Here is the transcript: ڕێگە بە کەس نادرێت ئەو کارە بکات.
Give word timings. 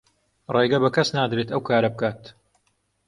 ڕێگە 0.53 0.77
بە 0.83 0.89
کەس 0.95 1.09
نادرێت 1.17 1.49
ئەو 1.51 1.61
کارە 1.69 1.89
بکات. 1.93 2.21